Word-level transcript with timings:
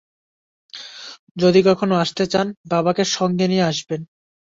যদি 1.37 1.59
কখনো 1.63 1.93
আসতে 1.95 2.23
চান, 2.27 2.47
বাবাকে 2.65 3.03
সঙ্গে 3.09 3.45
নিয়ে 3.47 3.63
আসবেন। 3.63 4.01